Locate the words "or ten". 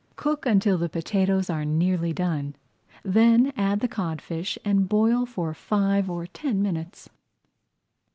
6.09-6.59